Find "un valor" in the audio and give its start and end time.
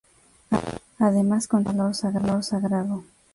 1.83-2.43